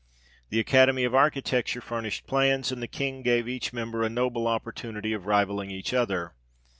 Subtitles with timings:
[0.49, 5.13] The Academy of Architecture furnished plans, and the King gave each member a noble opportunity
[5.13, 6.33] of rivalling each other.